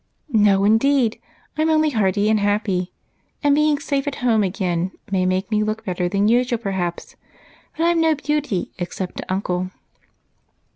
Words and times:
"No, 0.33 0.63
indeed! 0.63 1.21
I'm 1.59 1.69
only 1.69 1.91
hearty 1.91 2.27
and 2.27 2.39
happy, 2.39 2.91
and 3.43 3.53
being 3.53 3.77
safe 3.77 4.07
at 4.07 4.15
home 4.25 4.41
again 4.41 4.93
may 5.11 5.27
make 5.27 5.51
me 5.51 5.61
look 5.61 5.85
better 5.85 6.09
than 6.09 6.27
usual 6.27 6.57
perhaps, 6.57 7.15
but 7.77 7.83
I'm 7.85 8.01
no 8.01 8.15
beauty 8.15 8.71
except 8.79 9.17
to 9.17 9.31
Uncle." 9.31 9.69